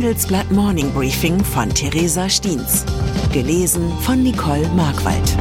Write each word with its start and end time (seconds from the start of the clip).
Handelsblatt 0.00 0.50
Morning 0.50 0.90
Briefing 0.94 1.44
von 1.44 1.68
Theresa 1.68 2.26
Stiens. 2.26 2.86
Gelesen 3.34 3.92
von 4.00 4.22
Nicole 4.22 4.66
Markwald. 4.68 5.36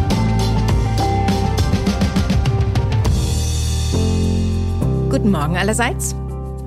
Guten 5.10 5.31
Morgen 5.31 5.56
allerseits. 5.56 6.13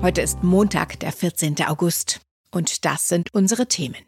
Heute 0.01 0.21
ist 0.21 0.41
Montag, 0.41 0.99
der 1.01 1.11
14. 1.11 1.55
August. 1.67 2.21
Und 2.49 2.83
das 2.83 3.09
sind 3.09 3.31
unsere 3.35 3.67
Themen. 3.67 4.01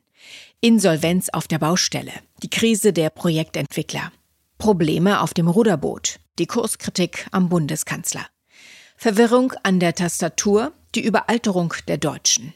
Insolvenz 0.62 1.30
auf 1.30 1.48
der 1.48 1.60
Baustelle, 1.60 2.14
die 2.42 2.50
Krise 2.50 2.92
der 2.92 3.12
Projektentwickler, 3.12 4.12
Probleme 4.58 5.22
auf 5.22 5.36
dem 5.36 5.48
Ruderboot, 5.48 6.20
die 6.40 6.48
Kurskritik 6.48 7.28
am 7.32 7.50
Bundeskanzler, 7.50 8.26
Verwirrung 8.98 9.54
an 9.62 9.80
der 9.80 9.94
Tastatur, 9.94 10.74
die 10.96 11.06
Überalterung 11.06 11.76
der 11.88 12.00
Deutschen. 12.00 12.56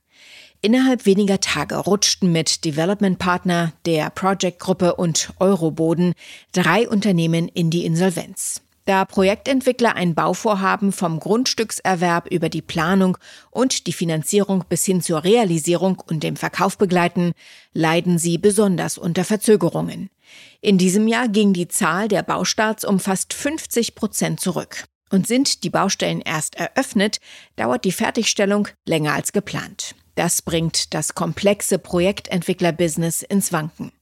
Innerhalb 0.63 1.07
weniger 1.07 1.41
Tage 1.41 1.77
rutschten 1.77 2.33
mit 2.33 2.65
Development 2.65 3.19
Partner, 3.19 3.73
der 3.85 4.11
Project 4.11 4.59
Gruppe 4.59 4.97
und 4.97 5.33
Euroboden 5.39 6.15
drei 6.53 6.89
Unternehmen 6.89 7.49
in 7.49 7.71
die 7.71 7.85
Insolvenz. 7.85 8.63
Da 8.87 9.05
Projektentwickler 9.05 9.97
ein 9.97 10.15
Bauvorhaben 10.15 10.93
vom 10.93 11.19
Grundstückserwerb 11.19 12.29
über 12.31 12.49
die 12.49 12.63
Planung 12.63 13.19
und 13.51 13.89
die 13.89 13.93
Finanzierung 13.93 14.65
bis 14.69 14.85
hin 14.85 15.03
zur 15.03 15.25
Realisierung 15.25 16.01
und 16.07 16.23
dem 16.23 16.37
Verkauf 16.37 16.79
begleiten, 16.79 17.33
leiden 17.73 18.19
sie 18.19 18.39
besonders 18.39 18.97
unter 18.97 19.25
Verzögerungen. 19.25 20.09
In 20.61 20.79
diesem 20.79 21.09
Jahr 21.09 21.29
ging 21.29 21.53
die 21.53 21.67
Zahl 21.67 22.07
der 22.07 22.23
Baustarts 22.23 22.85
um 22.85 23.01
fast 23.01 23.35
50 23.35 23.97
Prozent 23.97 24.41
zurück. 24.41 24.85
Und 25.11 25.27
sind 25.27 25.63
die 25.63 25.71
Baustellen 25.71 26.21
erst 26.21 26.57
eröffnet, 26.57 27.19
dauert 27.55 27.85
die 27.85 27.93
Fertigstellung 27.93 28.69
länger 28.87 29.15
als 29.15 29.33
geplant. 29.33 29.95
Das 30.17 30.43
bringt 30.43 30.95
das 30.95 31.15
komplexe 31.15 31.79
Projektentwicklerbusiness 31.79 33.23
ins 33.23 33.53
Wanken. 33.53 33.93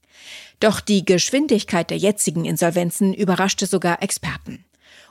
Doch 0.59 0.79
die 0.79 1.05
Geschwindigkeit 1.05 1.89
der 1.89 1.97
jetzigen 1.97 2.45
Insolvenzen 2.45 3.13
überraschte 3.13 3.67
sogar 3.67 4.01
Experten. 4.01 4.65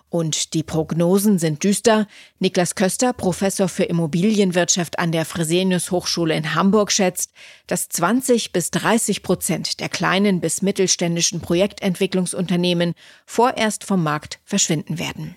Und 0.09 0.55
die 0.55 0.63
Prognosen 0.63 1.39
sind 1.39 1.65
düster. 1.65 2.07
Niklas 2.39 2.77
Köster, 2.77 3.13
Professor 3.13 3.69
für 3.69 3.85
Immobilienwirtschaft 3.85 4.99
an 4.99 5.13
der 5.13 5.25
Fresenius 5.25 5.91
Hochschule 5.91 6.35
in 6.37 6.55
Hamburg, 6.55 6.93
schätzt, 6.93 7.33
dass 7.67 7.89
20 7.89 8.53
bis 8.53 8.71
30 8.71 9.23
Prozent 9.23 9.81
der 9.81 9.89
kleinen 9.89 10.41
bis 10.41 10.63
mittelständischen 10.63 11.41
Projektentwicklungsunternehmen 11.41 12.95
vorerst 13.27 13.85
vom 13.85 14.03
Markt 14.03 14.39
verschwinden 14.45 14.99
werden. 14.99 15.37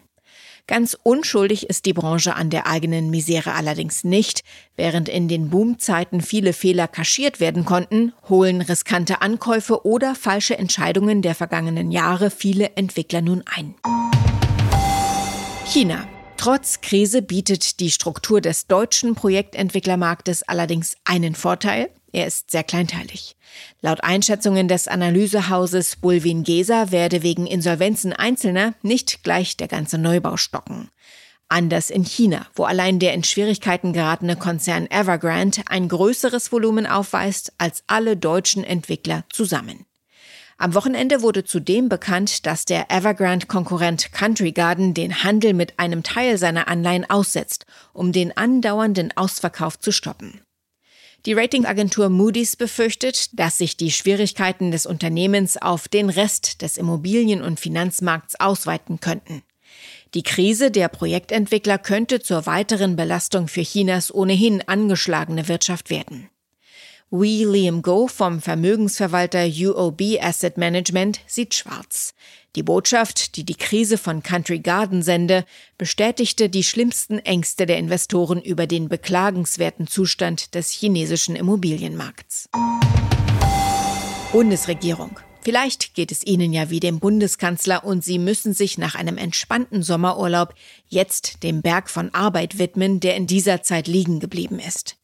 Ganz 0.67 0.97
unschuldig 1.01 1.69
ist 1.69 1.85
die 1.85 1.93
Branche 1.93 2.35
an 2.35 2.49
der 2.49 2.67
eigenen 2.67 3.09
Misere 3.09 3.53
allerdings 3.53 4.03
nicht. 4.03 4.43
Während 4.75 5.07
in 5.07 5.29
den 5.29 5.49
Boomzeiten 5.49 6.19
viele 6.19 6.51
Fehler 6.51 6.89
kaschiert 6.89 7.39
werden 7.39 7.63
konnten, 7.63 8.11
holen 8.27 8.59
riskante 8.59 9.21
Ankäufe 9.21 9.85
oder 9.85 10.13
falsche 10.13 10.57
Entscheidungen 10.57 11.21
der 11.21 11.35
vergangenen 11.35 11.89
Jahre 11.89 12.29
viele 12.29 12.75
Entwickler 12.75 13.21
nun 13.21 13.43
ein. 13.45 13.75
China. 15.65 16.05
Trotz 16.37 16.81
Krise 16.81 17.23
bietet 17.23 17.79
die 17.79 17.89
Struktur 17.89 18.41
des 18.41 18.67
deutschen 18.67 19.15
Projektentwicklermarktes 19.15 20.43
allerdings 20.43 20.95
einen 21.03 21.33
Vorteil. 21.33 21.89
Er 22.13 22.27
ist 22.27 22.51
sehr 22.51 22.63
kleinteilig. 22.63 23.35
Laut 23.81 24.03
Einschätzungen 24.03 24.67
des 24.67 24.87
Analysehauses 24.87 25.95
Bulwin 25.97 26.43
Gesa 26.43 26.91
werde 26.91 27.23
wegen 27.23 27.47
Insolvenzen 27.47 28.13
Einzelner 28.13 28.75
nicht 28.83 29.23
gleich 29.23 29.57
der 29.57 29.67
ganze 29.67 29.97
Neubau 29.97 30.37
stocken. 30.37 30.89
Anders 31.49 31.89
in 31.89 32.03
China, 32.03 32.45
wo 32.53 32.65
allein 32.65 32.99
der 32.99 33.13
in 33.13 33.23
Schwierigkeiten 33.23 33.91
geratene 33.91 34.35
Konzern 34.35 34.85
Evergrande 34.87 35.61
ein 35.65 35.87
größeres 35.89 36.51
Volumen 36.51 36.85
aufweist 36.85 37.51
als 37.57 37.83
alle 37.87 38.15
deutschen 38.15 38.63
Entwickler 38.63 39.25
zusammen. 39.29 39.85
Am 40.59 40.73
Wochenende 40.73 41.21
wurde 41.21 41.43
zudem 41.43 41.87
bekannt, 41.87 42.47
dass 42.47 42.65
der 42.65 42.89
Evergrande-Konkurrent 42.89 44.11
Country 44.11 44.51
Garden 44.51 44.95
den 44.95 45.23
Handel 45.23 45.53
mit 45.53 45.77
einem 45.77 46.01
Teil 46.01 46.39
seiner 46.39 46.67
Anleihen 46.67 47.07
aussetzt, 47.07 47.67
um 47.93 48.11
den 48.11 48.35
andauernden 48.35 49.15
Ausverkauf 49.15 49.77
zu 49.77 49.91
stoppen. 49.91 50.41
Die 51.27 51.33
Ratingagentur 51.33 52.09
Moody's 52.09 52.55
befürchtet, 52.55 53.37
dass 53.37 53.59
sich 53.59 53.77
die 53.77 53.91
Schwierigkeiten 53.91 54.71
des 54.71 54.87
Unternehmens 54.87 55.57
auf 55.57 55.87
den 55.87 56.09
Rest 56.09 56.63
des 56.63 56.77
Immobilien- 56.77 57.43
und 57.43 57.59
Finanzmarkts 57.59 58.39
ausweiten 58.39 58.99
könnten. 58.99 59.43
Die 60.15 60.23
Krise 60.23 60.71
der 60.71 60.87
Projektentwickler 60.87 61.77
könnte 61.77 62.19
zur 62.19 62.47
weiteren 62.47 62.95
Belastung 62.95 63.47
für 63.47 63.61
Chinas 63.61 64.11
ohnehin 64.11 64.63
angeschlagene 64.67 65.47
Wirtschaft 65.47 65.91
werden. 65.91 66.29
Wee 67.09 67.45
Liam 67.45 67.83
Go 67.83 68.09
vom 68.09 68.41
Vermögensverwalter 68.41 69.47
UOB 69.47 70.19
Asset 70.19 70.57
Management 70.57 71.21
sieht 71.25 71.55
schwarz. 71.55 72.13
Die 72.57 72.63
Botschaft, 72.63 73.37
die 73.37 73.45
die 73.45 73.55
Krise 73.55 73.97
von 73.97 74.21
Country 74.21 74.59
Garden 74.59 75.01
sende, 75.01 75.45
bestätigte 75.77 76.49
die 76.49 76.65
schlimmsten 76.65 77.19
Ängste 77.19 77.65
der 77.65 77.77
Investoren 77.77 78.41
über 78.41 78.67
den 78.67 78.89
beklagenswerten 78.89 79.87
Zustand 79.87 80.53
des 80.53 80.69
chinesischen 80.71 81.37
Immobilienmarkts. 81.37 82.49
Bundesregierung. 84.33 85.17
Vielleicht 85.43 85.93
geht 85.93 86.11
es 86.11 86.27
Ihnen 86.27 86.51
ja 86.51 86.69
wie 86.69 86.81
dem 86.81 86.99
Bundeskanzler 86.99 87.85
und 87.85 88.03
Sie 88.03 88.19
müssen 88.19 88.51
sich 88.51 88.77
nach 88.77 88.95
einem 88.95 89.17
entspannten 89.17 89.81
Sommerurlaub 89.81 90.53
jetzt 90.89 91.41
dem 91.43 91.61
Berg 91.61 91.89
von 91.89 92.13
Arbeit 92.13 92.59
widmen, 92.59 92.99
der 92.99 93.15
in 93.15 93.27
dieser 93.27 93.63
Zeit 93.63 93.87
liegen 93.87 94.19
geblieben 94.19 94.59
ist. 94.59 94.97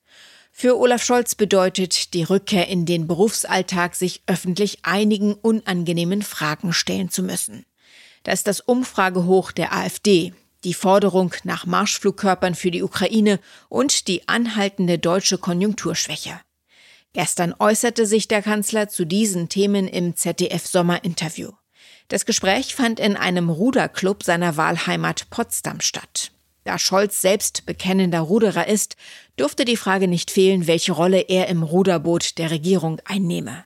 Für 0.55 0.77
Olaf 0.77 1.03
Scholz 1.03 1.33
bedeutet 1.33 2.13
die 2.13 2.23
Rückkehr 2.23 2.67
in 2.67 2.85
den 2.85 3.07
Berufsalltag, 3.07 3.95
sich 3.95 4.21
öffentlich 4.27 4.77
einigen 4.83 5.33
unangenehmen 5.33 6.21
Fragen 6.21 6.73
stellen 6.73 7.09
zu 7.09 7.23
müssen. 7.23 7.65
Da 8.21 8.31
ist 8.31 8.45
das 8.45 8.61
Umfragehoch 8.61 9.51
der 9.51 9.73
AfD, 9.73 10.31
die 10.63 10.75
Forderung 10.75 11.33
nach 11.43 11.65
Marschflugkörpern 11.65 12.53
für 12.53 12.69
die 12.69 12.83
Ukraine 12.83 13.39
und 13.67 14.07
die 14.07 14.27
anhaltende 14.29 14.99
deutsche 14.99 15.39
Konjunkturschwäche. 15.39 16.39
Gestern 17.13 17.55
äußerte 17.57 18.05
sich 18.05 18.27
der 18.27 18.43
Kanzler 18.43 18.87
zu 18.87 19.05
diesen 19.05 19.49
Themen 19.49 19.87
im 19.87 20.15
ZDF-Sommerinterview. 20.15 21.51
Das 22.07 22.25
Gespräch 22.25 22.75
fand 22.75 22.99
in 22.99 23.17
einem 23.17 23.49
Ruderclub 23.49 24.23
seiner 24.23 24.55
Wahlheimat 24.55 25.29
Potsdam 25.31 25.81
statt. 25.81 26.32
Da 26.63 26.79
Scholz 26.79 27.21
selbst 27.21 27.65
bekennender 27.65 28.21
Ruderer 28.21 28.67
ist, 28.67 28.95
durfte 29.35 29.65
die 29.65 29.77
Frage 29.77 30.07
nicht 30.07 30.31
fehlen, 30.31 30.67
welche 30.67 30.93
Rolle 30.93 31.21
er 31.21 31.47
im 31.47 31.63
Ruderboot 31.63 32.37
der 32.37 32.51
Regierung 32.51 33.01
einnehme. 33.05 33.65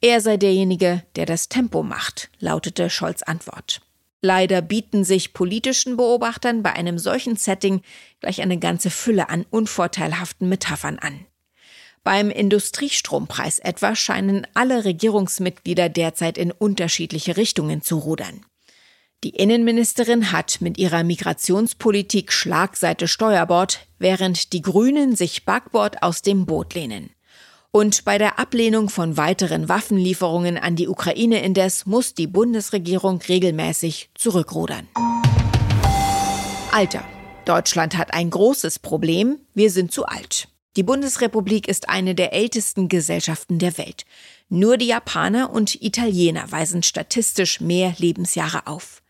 Er 0.00 0.20
sei 0.20 0.36
derjenige, 0.36 1.02
der 1.16 1.26
das 1.26 1.48
Tempo 1.48 1.82
macht, 1.82 2.30
lautete 2.38 2.90
Scholz 2.90 3.22
Antwort. 3.22 3.80
Leider 4.22 4.62
bieten 4.62 5.04
sich 5.04 5.34
politischen 5.34 5.96
Beobachtern 5.96 6.62
bei 6.62 6.72
einem 6.72 6.98
solchen 6.98 7.36
Setting 7.36 7.82
gleich 8.20 8.40
eine 8.40 8.58
ganze 8.58 8.90
Fülle 8.90 9.28
an 9.28 9.44
unvorteilhaften 9.50 10.48
Metaphern 10.48 10.98
an. 10.98 11.26
Beim 12.02 12.30
Industriestrompreis 12.30 13.58
etwa 13.58 13.94
scheinen 13.94 14.46
alle 14.54 14.84
Regierungsmitglieder 14.84 15.88
derzeit 15.88 16.38
in 16.38 16.52
unterschiedliche 16.52 17.36
Richtungen 17.36 17.82
zu 17.82 17.98
rudern. 17.98 18.44
Die 19.24 19.30
Innenministerin 19.30 20.30
hat 20.30 20.60
mit 20.60 20.78
ihrer 20.78 21.02
Migrationspolitik 21.02 22.32
Schlagseite 22.32 23.08
Steuerbord, 23.08 23.86
während 23.98 24.52
die 24.52 24.62
Grünen 24.62 25.16
sich 25.16 25.44
Backbord 25.44 26.02
aus 26.02 26.22
dem 26.22 26.46
Boot 26.46 26.74
lehnen. 26.74 27.10
Und 27.70 28.04
bei 28.04 28.18
der 28.18 28.38
Ablehnung 28.38 28.88
von 28.88 29.16
weiteren 29.16 29.68
Waffenlieferungen 29.68 30.58
an 30.58 30.76
die 30.76 30.88
Ukraine 30.88 31.42
indes 31.42 31.86
muss 31.86 32.14
die 32.14 32.26
Bundesregierung 32.26 33.20
regelmäßig 33.20 34.10
zurückrudern. 34.14 34.86
Alter. 36.72 37.04
Deutschland 37.46 37.96
hat 37.96 38.12
ein 38.12 38.28
großes 38.28 38.80
Problem. 38.80 39.38
Wir 39.54 39.70
sind 39.70 39.92
zu 39.92 40.04
alt. 40.04 40.48
Die 40.76 40.82
Bundesrepublik 40.82 41.68
ist 41.68 41.88
eine 41.88 42.14
der 42.14 42.32
ältesten 42.32 42.88
Gesellschaften 42.88 43.58
der 43.58 43.78
Welt. 43.78 44.04
Nur 44.48 44.76
die 44.76 44.88
Japaner 44.88 45.50
und 45.50 45.80
Italiener 45.80 46.50
weisen 46.50 46.82
statistisch 46.82 47.60
mehr 47.60 47.94
Lebensjahre 47.98 48.66
auf. 48.66 49.00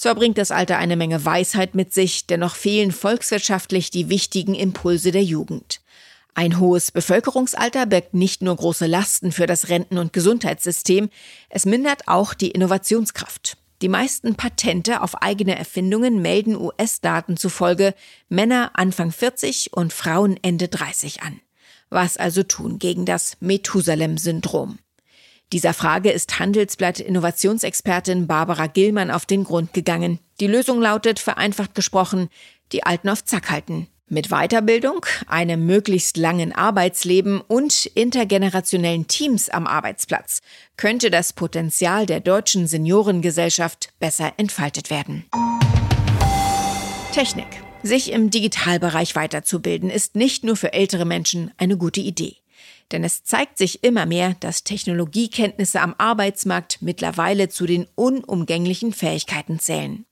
Zwar 0.00 0.14
bringt 0.14 0.38
das 0.38 0.50
Alter 0.50 0.78
eine 0.78 0.96
Menge 0.96 1.26
Weisheit 1.26 1.74
mit 1.74 1.92
sich, 1.92 2.26
dennoch 2.26 2.54
fehlen 2.54 2.90
volkswirtschaftlich 2.90 3.90
die 3.90 4.08
wichtigen 4.08 4.54
Impulse 4.54 5.10
der 5.10 5.22
Jugend. 5.22 5.82
Ein 6.32 6.58
hohes 6.58 6.90
Bevölkerungsalter 6.90 7.84
birgt 7.84 8.14
nicht 8.14 8.40
nur 8.40 8.56
große 8.56 8.86
Lasten 8.86 9.30
für 9.30 9.44
das 9.44 9.68
Renten- 9.68 9.98
und 9.98 10.14
Gesundheitssystem, 10.14 11.10
es 11.50 11.66
mindert 11.66 12.08
auch 12.08 12.32
die 12.32 12.50
Innovationskraft. 12.50 13.58
Die 13.82 13.90
meisten 13.90 14.36
Patente 14.36 15.02
auf 15.02 15.20
eigene 15.20 15.58
Erfindungen 15.58 16.22
melden 16.22 16.56
US-Daten 16.56 17.36
zufolge 17.36 17.92
Männer 18.30 18.70
Anfang 18.72 19.12
40 19.12 19.74
und 19.74 19.92
Frauen 19.92 20.38
Ende 20.40 20.68
30 20.68 21.20
an. 21.24 21.42
Was 21.90 22.16
also 22.16 22.42
tun 22.42 22.78
gegen 22.78 23.04
das 23.04 23.36
Methusalem-Syndrom? 23.40 24.78
Dieser 25.52 25.74
Frage 25.74 26.12
ist 26.12 26.38
Handelsblatt 26.38 27.00
Innovationsexpertin 27.00 28.28
Barbara 28.28 28.68
Gillmann 28.68 29.10
auf 29.10 29.26
den 29.26 29.42
Grund 29.42 29.72
gegangen. 29.72 30.20
Die 30.38 30.46
Lösung 30.46 30.80
lautet, 30.80 31.18
vereinfacht 31.18 31.74
gesprochen, 31.74 32.28
die 32.70 32.84
Alten 32.84 33.08
auf 33.08 33.24
Zack 33.24 33.50
halten. 33.50 33.88
Mit 34.08 34.28
Weiterbildung, 34.28 35.06
einem 35.26 35.66
möglichst 35.66 36.16
langen 36.16 36.52
Arbeitsleben 36.52 37.40
und 37.40 37.86
intergenerationellen 37.86 39.08
Teams 39.08 39.48
am 39.48 39.66
Arbeitsplatz 39.66 40.40
könnte 40.76 41.10
das 41.10 41.32
Potenzial 41.32 42.06
der 42.06 42.20
deutschen 42.20 42.68
Seniorengesellschaft 42.68 43.92
besser 43.98 44.32
entfaltet 44.36 44.90
werden. 44.90 45.24
Technik. 47.12 47.46
Sich 47.82 48.12
im 48.12 48.30
Digitalbereich 48.30 49.16
weiterzubilden 49.16 49.90
ist 49.90 50.14
nicht 50.14 50.44
nur 50.44 50.54
für 50.54 50.72
ältere 50.72 51.06
Menschen 51.06 51.50
eine 51.56 51.76
gute 51.76 52.00
Idee. 52.00 52.39
Denn 52.92 53.04
es 53.04 53.24
zeigt 53.24 53.58
sich 53.58 53.84
immer 53.84 54.06
mehr, 54.06 54.34
dass 54.40 54.64
Technologiekenntnisse 54.64 55.80
am 55.80 55.94
Arbeitsmarkt 55.98 56.82
mittlerweile 56.82 57.48
zu 57.48 57.66
den 57.66 57.86
unumgänglichen 57.94 58.92
Fähigkeiten 58.92 59.58
zählen. 59.58 60.06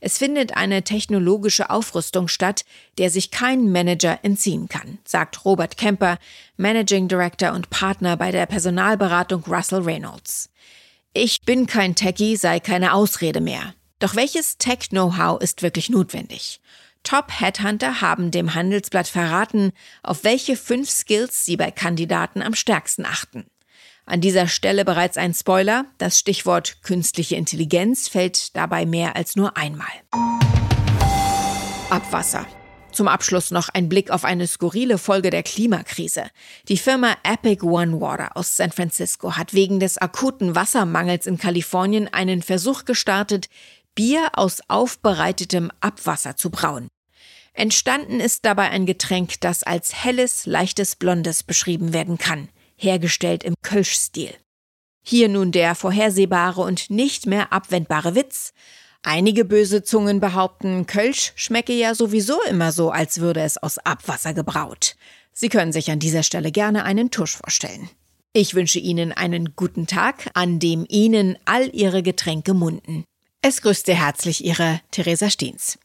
Es 0.00 0.18
findet 0.18 0.56
eine 0.56 0.82
technologische 0.82 1.70
Aufrüstung 1.70 2.28
statt, 2.28 2.64
der 2.98 3.10
sich 3.10 3.30
kein 3.30 3.72
Manager 3.72 4.20
entziehen 4.22 4.68
kann, 4.68 4.98
sagt 5.04 5.44
Robert 5.44 5.78
Kemper, 5.78 6.18
Managing 6.56 7.08
Director 7.08 7.52
und 7.52 7.70
Partner 7.70 8.16
bei 8.16 8.30
der 8.30 8.46
Personalberatung 8.46 9.42
Russell 9.44 9.82
Reynolds. 9.82 10.50
Ich 11.12 11.40
bin 11.42 11.66
kein 11.66 11.94
Techie 11.94 12.36
sei 12.36 12.60
keine 12.60 12.92
Ausrede 12.92 13.40
mehr. 13.40 13.74
Doch 13.98 14.14
welches 14.14 14.58
Tech-Know-how 14.58 15.40
ist 15.40 15.62
wirklich 15.62 15.88
notwendig? 15.88 16.60
Top-Headhunter 17.06 18.00
haben 18.00 18.32
dem 18.32 18.54
Handelsblatt 18.54 19.06
verraten, 19.06 19.70
auf 20.02 20.24
welche 20.24 20.56
fünf 20.56 20.90
Skills 20.90 21.44
sie 21.44 21.56
bei 21.56 21.70
Kandidaten 21.70 22.42
am 22.42 22.54
stärksten 22.54 23.06
achten. 23.06 23.46
An 24.06 24.20
dieser 24.20 24.48
Stelle 24.48 24.84
bereits 24.84 25.16
ein 25.16 25.32
Spoiler. 25.32 25.84
Das 25.98 26.18
Stichwort 26.18 26.82
künstliche 26.82 27.36
Intelligenz 27.36 28.08
fällt 28.08 28.56
dabei 28.56 28.86
mehr 28.86 29.14
als 29.14 29.36
nur 29.36 29.56
einmal. 29.56 29.86
Abwasser. 31.90 32.44
Zum 32.90 33.06
Abschluss 33.06 33.52
noch 33.52 33.68
ein 33.68 33.88
Blick 33.88 34.10
auf 34.10 34.24
eine 34.24 34.48
skurrile 34.48 34.98
Folge 34.98 35.30
der 35.30 35.44
Klimakrise. 35.44 36.24
Die 36.68 36.78
Firma 36.78 37.14
Epic 37.22 37.64
One 37.64 38.00
Water 38.00 38.36
aus 38.36 38.56
San 38.56 38.72
Francisco 38.72 39.36
hat 39.36 39.54
wegen 39.54 39.78
des 39.78 39.96
akuten 39.98 40.56
Wassermangels 40.56 41.26
in 41.26 41.38
Kalifornien 41.38 42.12
einen 42.12 42.42
Versuch 42.42 42.84
gestartet, 42.84 43.48
Bier 43.94 44.30
aus 44.32 44.60
aufbereitetem 44.66 45.70
Abwasser 45.80 46.36
zu 46.36 46.50
brauen. 46.50 46.88
Entstanden 47.56 48.20
ist 48.20 48.44
dabei 48.44 48.70
ein 48.70 48.86
Getränk, 48.86 49.40
das 49.40 49.62
als 49.64 50.04
helles, 50.04 50.46
leichtes 50.46 50.94
Blondes 50.96 51.42
beschrieben 51.42 51.92
werden 51.92 52.18
kann 52.18 52.48
hergestellt 52.76 53.42
im 53.44 53.54
Kölsch-Stil. 53.62 54.34
Hier 55.02 55.28
nun 55.28 55.52
der 55.52 55.74
vorhersehbare 55.74 56.62
und 56.62 56.90
nicht 56.90 57.26
mehr 57.26 57.52
abwendbare 57.52 58.14
Witz. 58.14 58.52
Einige 59.02 59.44
böse 59.44 59.82
Zungen 59.82 60.20
behaupten, 60.20 60.86
Kölsch 60.86 61.32
schmecke 61.36 61.72
ja 61.72 61.94
sowieso 61.94 62.42
immer 62.50 62.72
so, 62.72 62.90
als 62.90 63.20
würde 63.20 63.40
es 63.40 63.56
aus 63.56 63.78
Abwasser 63.78 64.34
gebraut. 64.34 64.96
Sie 65.32 65.48
können 65.48 65.72
sich 65.72 65.90
an 65.90 66.00
dieser 66.00 66.22
Stelle 66.22 66.50
gerne 66.50 66.84
einen 66.84 67.10
Tusch 67.10 67.36
vorstellen. 67.36 67.88
Ich 68.32 68.54
wünsche 68.54 68.80
Ihnen 68.80 69.12
einen 69.12 69.54
guten 69.54 69.86
Tag, 69.86 70.30
an 70.34 70.58
dem 70.58 70.84
Ihnen 70.88 71.38
all 71.44 71.74
Ihre 71.74 72.02
Getränke 72.02 72.52
munden. 72.52 73.04
Es 73.42 73.62
grüßte 73.62 73.94
herzlich 73.94 74.44
Ihre 74.44 74.80
Theresa 74.90 75.30
Steens. 75.30 75.78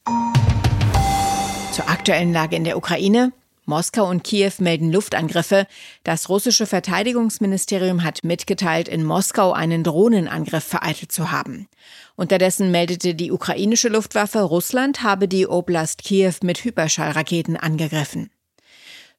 Zur 1.71 1.89
aktuellen 1.89 2.33
Lage 2.33 2.57
in 2.57 2.65
der 2.65 2.75
Ukraine. 2.75 3.31
Moskau 3.65 4.09
und 4.09 4.25
Kiew 4.25 4.51
melden 4.59 4.91
Luftangriffe. 4.91 5.68
Das 6.03 6.27
russische 6.27 6.65
Verteidigungsministerium 6.65 8.03
hat 8.03 8.25
mitgeteilt, 8.25 8.89
in 8.89 9.06
Moskau 9.06 9.53
einen 9.53 9.81
Drohnenangriff 9.85 10.65
vereitelt 10.65 11.13
zu 11.13 11.31
haben. 11.31 11.69
Unterdessen 12.18 12.71
meldete 12.71 13.15
die 13.15 13.31
ukrainische 13.31 13.88
Luftwaffe, 13.88 14.41
Russland 14.41 15.01
habe 15.01 15.29
die 15.29 15.47
Oblast 15.47 16.03
Kiew 16.03 16.33
mit 16.44 16.62
Hyperschallraketen 16.62 17.56
angegriffen. 17.56 18.31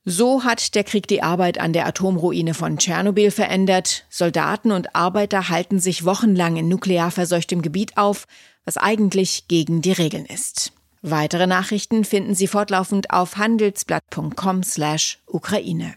So 0.04 0.44
hat 0.44 0.74
der 0.74 0.84
Krieg 0.84 1.06
die 1.06 1.22
Arbeit 1.22 1.58
an 1.58 1.72
der 1.72 1.86
Atomruine 1.86 2.52
von 2.52 2.76
Tschernobyl 2.76 3.30
verändert. 3.30 4.04
Soldaten 4.10 4.72
und 4.72 4.94
Arbeiter 4.94 5.48
halten 5.48 5.78
sich 5.78 6.04
wochenlang 6.04 6.56
in 6.56 6.68
nuklear 6.68 7.10
verseuchtem 7.10 7.62
Gebiet 7.62 7.96
auf, 7.96 8.26
was 8.66 8.76
eigentlich 8.76 9.48
gegen 9.48 9.80
die 9.80 9.92
Regeln 9.92 10.26
ist. 10.26 10.72
Weitere 11.04 11.48
Nachrichten 11.48 12.04
finden 12.04 12.36
Sie 12.36 12.46
fortlaufend 12.46 13.10
auf 13.10 13.36
handelsblatt.com/Ukraine. 13.36 15.96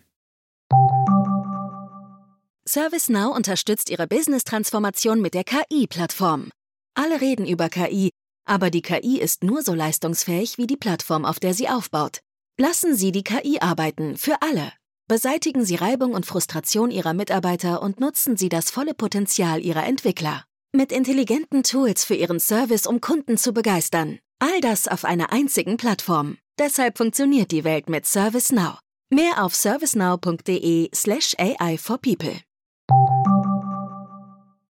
ServiceNow 2.68 3.36
unterstützt 3.36 3.92
Ihre 3.92 4.08
Business-Transformation 4.08 5.22
mit 5.22 5.36
der 5.36 5.44
KI-Plattform. 5.44 6.50
Alle 6.96 7.22
reden 7.22 7.46
über 7.46 7.70
KI, 7.70 8.10
aber 8.46 8.72
die 8.72 8.82
KI 8.82 9.20
ist 9.20 9.44
nur 9.44 9.62
so 9.62 9.76
leistungsfähig 9.76 10.58
wie 10.58 10.66
die 10.66 10.76
Plattform, 10.76 11.24
auf 11.24 11.40
der 11.40 11.54
sie 11.54 11.70
aufbaut. 11.70 12.22
Lassen 12.58 12.96
Sie 12.96 13.12
die 13.12 13.24
KI 13.24 13.60
arbeiten, 13.60 14.18
für 14.18 14.42
alle. 14.42 14.72
Beseitigen 15.08 15.66
Sie 15.66 15.76
Reibung 15.76 16.14
und 16.14 16.26
Frustration 16.26 16.90
Ihrer 16.90 17.14
Mitarbeiter 17.14 17.84
und 17.84 18.00
nutzen 18.00 18.38
Sie 18.38 18.50
das 18.50 18.72
volle 18.72 18.96
Potenzial 18.96 19.62
Ihrer 19.62 19.86
Entwickler. 19.86 20.46
Mit 20.72 20.92
intelligenten 20.92 21.62
Tools 21.62 22.04
für 22.04 22.16
Ihren 22.16 22.40
Service, 22.40 22.88
um 22.88 23.02
Kunden 23.02 23.38
zu 23.38 23.54
begeistern. 23.54 24.18
All 24.48 24.62
das 24.62 24.88
auf 24.88 25.06
einer 25.06 25.32
einzigen 25.32 25.76
Plattform. 25.76 26.38
Deshalb 26.60 27.00
funktioniert 27.00 27.50
die 27.52 27.64
Welt 27.64 27.90
mit 27.90 28.06
ServiceNow. 28.06 28.78
Mehr 29.10 29.44
auf 29.44 29.56
servicenow.de/slash 29.56 31.36
AI 31.40 31.78
for 31.80 31.98
People. 31.98 32.36